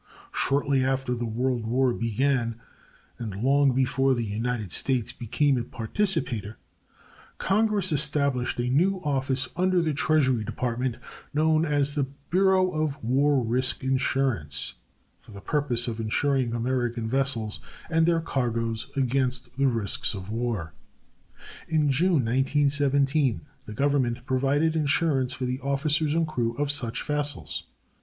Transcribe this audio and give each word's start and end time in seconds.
Shortly 0.33 0.83
after 0.83 1.13
the 1.13 1.27
World 1.27 1.63
War 1.67 1.93
began, 1.93 2.55
and 3.19 3.35
long 3.43 3.71
before 3.75 4.15
the 4.15 4.25
United 4.25 4.71
States 4.71 5.11
became 5.11 5.59
a 5.59 5.63
participator, 5.63 6.57
Congress 7.37 7.91
established 7.91 8.57
a 8.57 8.67
new 8.67 8.97
office 9.03 9.47
under 9.55 9.79
the 9.79 9.93
Treasury 9.93 10.43
Department 10.43 10.97
known 11.35 11.65
as 11.65 11.93
the 11.93 12.07
Bureau 12.31 12.71
of 12.71 12.97
War 13.03 13.43
Risk 13.45 13.83
Insurance, 13.83 14.73
for 15.19 15.33
the 15.33 15.39
purpose 15.39 15.87
of 15.87 15.99
insuring 15.99 16.55
American 16.55 17.07
vessels 17.07 17.59
and 17.87 18.07
their 18.07 18.21
cargoes 18.21 18.87
against 18.97 19.55
the 19.59 19.67
risks 19.67 20.15
of 20.15 20.31
war. 20.31 20.73
In 21.67 21.91
June, 21.91 22.25
1917, 22.25 23.41
the 23.67 23.73
Government 23.75 24.25
provided 24.25 24.75
insurance 24.75 25.31
for 25.31 25.45
the 25.45 25.59
officers 25.59 26.15
and 26.15 26.27
crews 26.27 26.55
of 26.57 26.71
such 26.71 27.03
vessels. 27.03 27.65